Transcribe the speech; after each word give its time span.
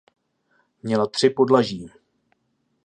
Měla 0.83 1.07
tři 1.07 1.29
podlaží. 1.29 1.91